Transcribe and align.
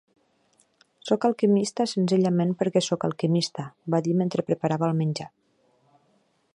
"Soc 1.09 1.27
alquimista 1.29 1.85
senzillament 1.91 2.55
perquè 2.63 2.83
soc 2.87 3.07
alquimista", 3.09 3.67
va 3.95 4.03
dir 4.09 4.19
mentre 4.23 4.49
preparava 4.49 4.91
el 4.91 4.99
menjar. 5.05 5.33